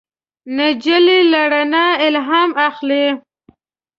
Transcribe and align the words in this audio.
نجلۍ 0.57 1.19
له 1.31 1.41
رڼا 1.51 1.85
الهام 2.05 2.49
اخلي. 2.67 3.05